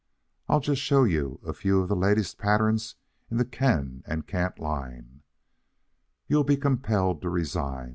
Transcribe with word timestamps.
I'll 0.49 0.61
just 0.61 0.81
show 0.81 1.03
you 1.03 1.39
a 1.45 1.53
few 1.53 1.79
of 1.79 1.87
the 1.87 1.95
latest 1.95 2.39
patterns 2.39 2.95
in 3.29 3.37
the 3.37 3.45
can 3.45 4.01
and 4.07 4.25
can't 4.25 4.57
line. 4.57 5.21
You'll 6.25 6.43
be 6.43 6.57
compelled 6.57 7.21
to 7.21 7.29
resign? 7.29 7.89